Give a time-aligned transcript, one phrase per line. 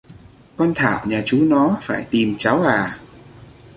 [0.55, 2.97] Con Thảo nhà chú nó phải tìm cháu à